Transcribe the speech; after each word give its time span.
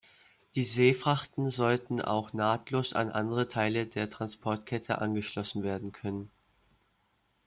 Die 0.55 0.63
Seefrachten 0.63 1.51
sollten 1.51 2.01
auch 2.01 2.33
nahtlos 2.33 2.91
an 2.93 3.11
andere 3.11 3.47
Teile 3.47 3.85
der 3.85 4.09
Transportkette 4.09 4.97
angeschlossen 4.97 5.61
werden 5.61 5.91
können. 5.91 6.31